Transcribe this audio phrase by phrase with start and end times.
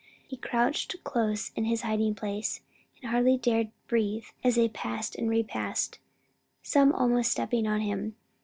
[0.27, 2.61] He crouched close in his hiding place,
[3.03, 5.99] and hardly dared breathe as they passed and repassed,
[6.63, 8.15] some almost stepping on him.